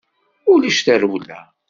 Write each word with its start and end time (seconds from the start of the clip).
Ulac 0.53 0.77
tarewla. 0.85 1.39